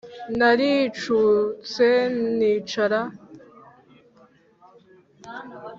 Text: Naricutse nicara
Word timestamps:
Naricutse 0.39 1.85
nicara 2.37 3.01